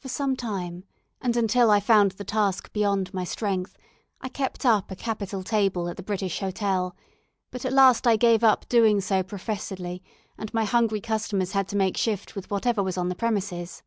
[0.00, 0.82] For some time,
[1.20, 3.78] and until I found the task beyond my strength,
[4.20, 6.96] I kept up a capital table at the British Hotel;
[7.52, 10.02] but at last I gave up doing so professedly,
[10.36, 13.84] and my hungry customers had to make shift with whatever was on the premises.